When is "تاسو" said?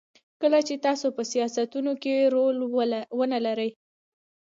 0.85-1.07